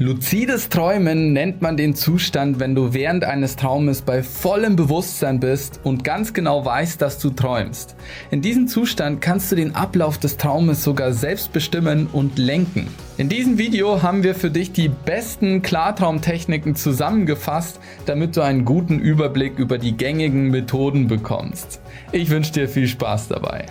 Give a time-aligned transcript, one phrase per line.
[0.00, 5.78] Luzides Träumen nennt man den Zustand, wenn du während eines Traumes bei vollem Bewusstsein bist
[5.84, 7.94] und ganz genau weißt, dass du träumst.
[8.32, 12.88] In diesem Zustand kannst du den Ablauf des Traumes sogar selbst bestimmen und lenken.
[13.18, 18.98] In diesem Video haben wir für dich die besten Klartraumtechniken zusammengefasst, damit du einen guten
[18.98, 21.80] Überblick über die gängigen Methoden bekommst.
[22.10, 23.66] Ich wünsche dir viel Spaß dabei.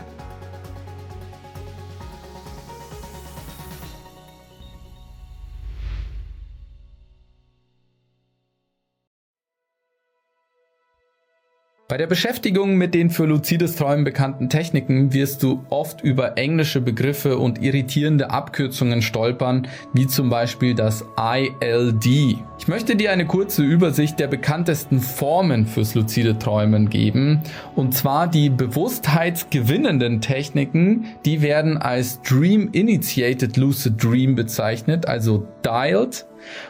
[11.90, 16.80] Bei der Beschäftigung mit den für luzides Träumen bekannten Techniken wirst du oft über englische
[16.80, 22.38] Begriffe und irritierende Abkürzungen stolpern, wie zum Beispiel das ILD.
[22.64, 27.42] Ich möchte dir eine kurze Übersicht der bekanntesten Formen fürs lucide Träumen geben,
[27.76, 36.26] und zwar die bewusstheitsgewinnenden Techniken, die werden als Dream Initiated Lucid Dream bezeichnet, also DIALed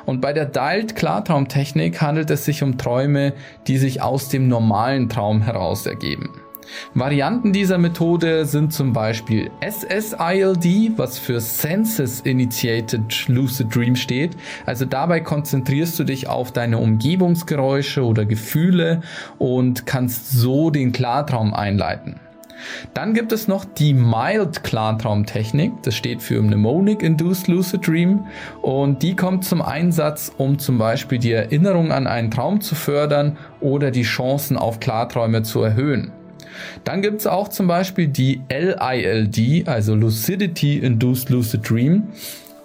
[0.07, 3.33] und bei der Dialed Klartraumtechnik handelt es sich um Träume,
[3.67, 6.31] die sich aus dem normalen Traum heraus ergeben.
[6.93, 14.37] Varianten dieser Methode sind zum Beispiel SSILD, was für Senses Initiated Lucid Dream steht.
[14.65, 19.01] Also dabei konzentrierst du dich auf deine Umgebungsgeräusche oder Gefühle
[19.37, 22.19] und kannst so den Klartraum einleiten.
[22.93, 28.25] Dann gibt es noch die Mild Klartraumtechnik, das steht für Mnemonic Induced Lucid Dream
[28.61, 33.37] und die kommt zum Einsatz, um zum Beispiel die Erinnerung an einen Traum zu fördern
[33.59, 36.11] oder die Chancen auf Klarträume zu erhöhen.
[36.83, 42.09] Dann gibt es auch zum Beispiel die LILD, also Lucidity Induced Lucid Dream.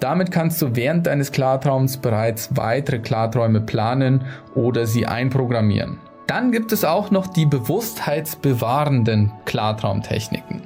[0.01, 5.99] Damit kannst du während deines Klartraums bereits weitere Klarträume planen oder sie einprogrammieren.
[6.29, 10.61] Dann gibt es auch noch die bewusstheitsbewahrenden Klartraumtechniken.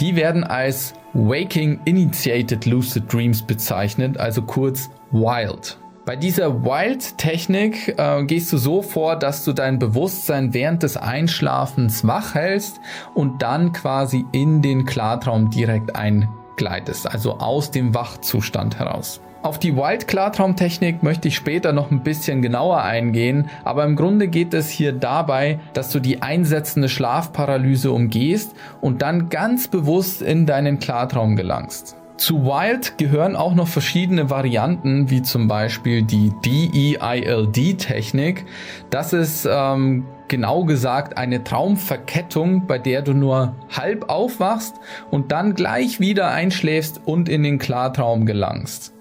[0.00, 5.76] Die werden als Waking Initiated Lucid Dreams bezeichnet, also kurz WILD.
[6.04, 12.04] Bei dieser Wild-Technik äh, gehst du so vor, dass du dein Bewusstsein während des Einschlafens
[12.04, 12.80] wach hältst
[13.14, 19.20] und dann quasi in den Klartraum direkt eingleitest, also aus dem Wachzustand heraus.
[19.42, 24.54] Auf die Wild-Klartraumtechnik möchte ich später noch ein bisschen genauer eingehen, aber im Grunde geht
[24.54, 30.80] es hier dabei, dass du die einsetzende Schlafparalyse umgehst und dann ganz bewusst in deinen
[30.80, 31.96] Klartraum gelangst.
[32.22, 38.44] Zu Wild gehören auch noch verschiedene Varianten, wie zum Beispiel die DEILD-Technik.
[38.90, 44.76] Das ist ähm, genau gesagt eine Traumverkettung, bei der du nur halb aufwachst
[45.10, 48.94] und dann gleich wieder einschläfst und in den Klartraum gelangst.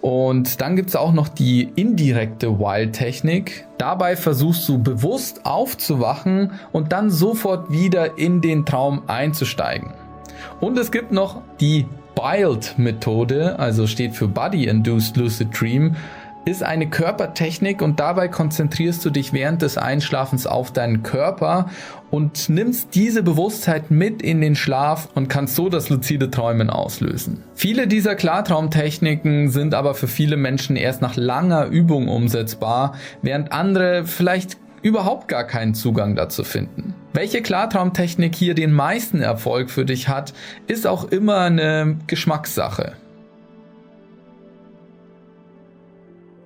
[0.00, 3.66] Und dann gibt es auch noch die indirekte Wild-Technik.
[3.78, 9.92] Dabei versuchst du bewusst aufzuwachen und dann sofort wieder in den Traum einzusteigen.
[10.60, 15.96] Und es gibt noch die BILD-Methode, also steht für Body Induced Lucid Dream
[16.44, 21.68] ist eine Körpertechnik und dabei konzentrierst du dich während des Einschlafens auf deinen Körper
[22.10, 27.44] und nimmst diese Bewusstheit mit in den Schlaf und kannst so das luzide Träumen auslösen.
[27.54, 34.04] Viele dieser Klartraumtechniken sind aber für viele Menschen erst nach langer Übung umsetzbar, während andere
[34.06, 36.94] vielleicht überhaupt gar keinen Zugang dazu finden.
[37.12, 40.32] Welche Klartraumtechnik hier den meisten Erfolg für dich hat,
[40.68, 42.92] ist auch immer eine Geschmackssache.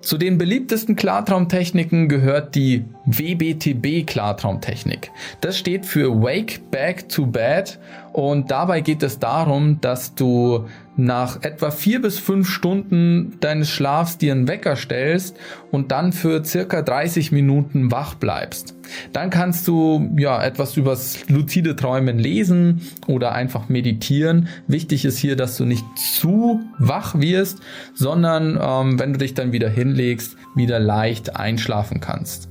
[0.00, 5.10] Zu den beliebtesten Klartraumtechniken gehört die WBTB Klartraumtechnik.
[5.40, 7.78] Das steht für Wake Back to Bed
[8.12, 10.66] und dabei geht es darum, dass du
[10.96, 15.36] nach etwa vier bis fünf Stunden deines Schlafs dir einen Wecker stellst
[15.72, 18.76] und dann für circa 30 Minuten wach bleibst.
[19.12, 24.48] Dann kannst du ja etwas übers luzide Träumen lesen oder einfach meditieren.
[24.68, 27.58] Wichtig ist hier, dass du nicht zu wach wirst,
[27.94, 32.48] sondern ähm, wenn du dich dann wieder hinlegst, wieder leicht einschlafen kannst.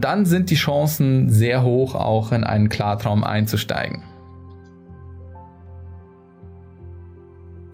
[0.00, 4.02] Dann sind die Chancen sehr hoch, auch in einen Klartraum einzusteigen.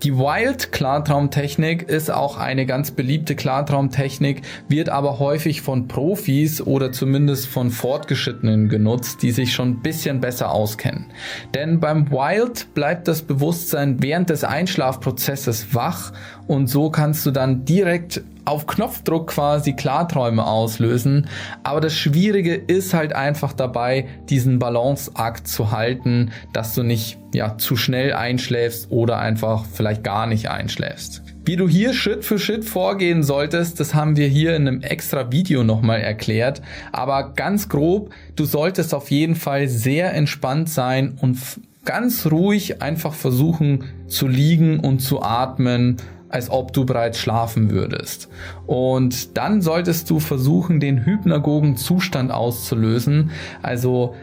[0.05, 6.93] Die Wild Klartraumtechnik ist auch eine ganz beliebte Klartraumtechnik, wird aber häufig von Profis oder
[6.93, 11.06] zumindest von Fortgeschrittenen genutzt, die sich schon ein bisschen besser auskennen.
[11.53, 16.12] Denn beim Wild bleibt das Bewusstsein während des Einschlafprozesses wach
[16.47, 21.29] und so kannst du dann direkt auf Knopfdruck quasi Klarträume auslösen.
[21.62, 27.59] Aber das Schwierige ist halt einfach dabei, diesen Balanceakt zu halten, dass du nicht ja,
[27.59, 31.23] zu schnell einschläfst oder einfach vielleicht gar nicht einschläfst.
[31.45, 35.31] Wie du hier Schritt für Schritt vorgehen solltest, das haben wir hier in einem extra
[35.31, 36.62] Video nochmal erklärt.
[36.91, 41.39] Aber ganz grob, du solltest auf jeden Fall sehr entspannt sein und
[41.85, 45.97] ganz ruhig einfach versuchen zu liegen und zu atmen
[46.28, 48.28] als ob du bereits schlafen würdest.
[48.66, 53.30] Und dann solltest du versuchen, den hypnagogen Zustand auszulösen,
[53.62, 54.14] also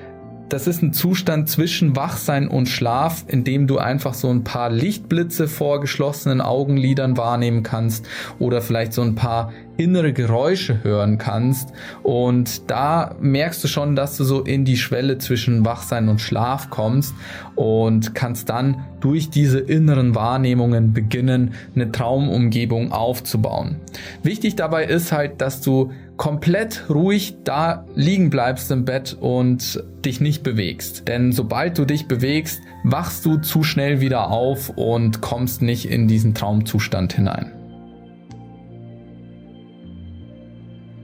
[0.50, 4.70] das ist ein Zustand zwischen Wachsein und Schlaf, in dem du einfach so ein paar
[4.70, 8.08] Lichtblitze vor geschlossenen Augenlidern wahrnehmen kannst
[8.38, 11.74] oder vielleicht so ein paar innere Geräusche hören kannst.
[12.04, 16.70] Und da merkst du schon, dass du so in die Schwelle zwischen Wachsein und Schlaf
[16.70, 17.14] kommst
[17.56, 23.78] und kannst dann durch diese inneren Wahrnehmungen beginnen, eine Traumumgebung aufzubauen.
[24.24, 30.22] Wichtig dabei ist halt, dass du komplett ruhig da liegen bleibst im Bett und dich
[30.22, 31.08] nicht bewegst.
[31.08, 36.08] Denn sobald du dich bewegst, wachst du zu schnell wieder auf und kommst nicht in
[36.08, 37.55] diesen Traumzustand hinein.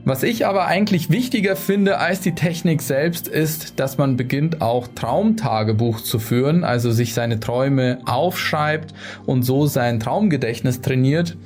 [0.04, 4.88] Was ich aber eigentlich wichtiger finde als die Technik selbst ist, dass man beginnt auch
[4.88, 8.92] Traumtagebuch zu führen, also sich seine Träume aufschreibt
[9.26, 11.36] und so sein Traumgedächtnis trainiert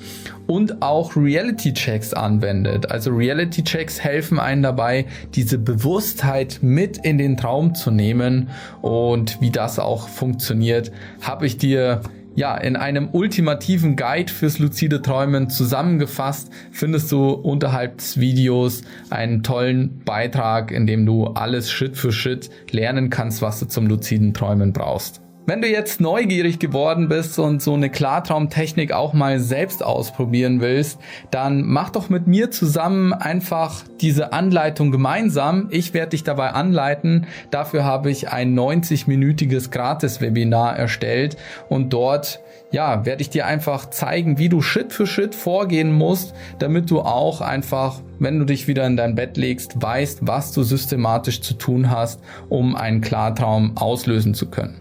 [0.46, 2.90] und auch Reality-Checks anwendet.
[2.90, 5.04] Also Reality-Checks helfen einen dabei,
[5.34, 8.48] diese Bewusstheit mit in den Traum zu nehmen
[8.80, 12.00] und wie das auch funktioniert, habe ich dir
[12.36, 19.42] ja, in einem ultimativen Guide fürs luzide Träumen zusammengefasst findest du unterhalb des Videos einen
[19.42, 24.34] tollen Beitrag, in dem du alles Schritt für Schritt lernen kannst, was du zum luziden
[24.34, 25.25] Träumen brauchst.
[25.48, 30.98] Wenn du jetzt neugierig geworden bist und so eine Klartraumtechnik auch mal selbst ausprobieren willst,
[31.30, 35.68] dann mach doch mit mir zusammen einfach diese Anleitung gemeinsam.
[35.70, 37.28] Ich werde dich dabei anleiten.
[37.52, 41.36] Dafür habe ich ein 90-minütiges Gratis-Webinar erstellt
[41.68, 42.40] und dort
[42.72, 47.02] ja, werde ich dir einfach zeigen, wie du Schritt für Schritt vorgehen musst, damit du
[47.02, 51.54] auch einfach wenn du dich wieder in dein Bett legst, weißt, was du systematisch zu
[51.54, 54.80] tun hast, um einen Klartraum auslösen zu können.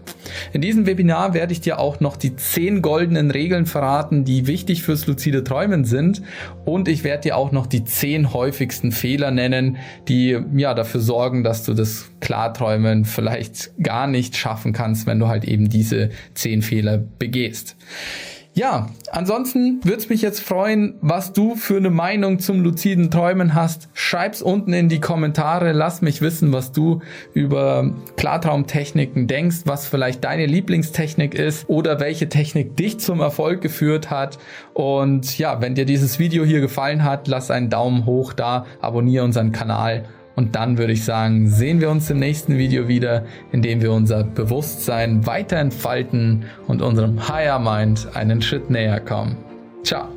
[0.52, 4.82] In diesem Webinar werde ich dir auch noch die zehn goldenen Regeln verraten, die wichtig
[4.82, 6.22] fürs luzide Träumen sind
[6.64, 9.76] und ich werde dir auch noch die zehn häufigsten Fehler nennen,
[10.08, 15.28] die ja dafür sorgen, dass du das Klarträumen vielleicht gar nicht schaffen kannst, wenn du
[15.28, 17.76] halt eben diese zehn Fehler begehst.
[18.58, 23.52] Ja, ansonsten würde es mich jetzt freuen, was du für eine Meinung zum luziden Träumen
[23.52, 23.90] hast.
[23.92, 27.02] Schreib's unten in die Kommentare, lass mich wissen, was du
[27.34, 34.08] über Klartraumtechniken denkst, was vielleicht deine Lieblingstechnik ist oder welche Technik dich zum Erfolg geführt
[34.08, 34.38] hat.
[34.72, 39.26] Und ja, wenn dir dieses Video hier gefallen hat, lass einen Daumen hoch da, abonniere
[39.26, 40.06] unseren Kanal
[40.36, 43.92] und dann würde ich sagen, sehen wir uns im nächsten Video wieder, in dem wir
[43.92, 49.36] unser Bewusstsein weiter entfalten und unserem Higher Mind einen Schritt näher kommen.
[49.82, 50.15] Ciao.